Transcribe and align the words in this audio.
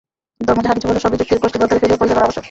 ধর্ম 0.47 0.59
যাহা 0.63 0.75
কিছু 0.77 0.87
বলে, 0.89 1.03
সবই 1.05 1.17
যুক্তির 1.19 1.41
কষ্টিপাথরে 1.43 1.81
ফেলিয়া 1.81 1.99
পরীক্ষা 1.99 2.15
করা 2.19 2.25
আবশ্যক। 2.27 2.39